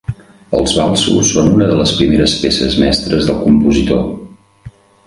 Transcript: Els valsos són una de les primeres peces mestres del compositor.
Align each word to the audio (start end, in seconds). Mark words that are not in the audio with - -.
Els 0.59 0.71
valsos 0.77 1.29
són 1.35 1.51
una 1.57 1.67
de 1.73 1.77
les 1.81 1.93
primeres 1.99 2.35
peces 2.47 2.81
mestres 2.87 3.31
del 3.31 3.43
compositor. 3.47 4.05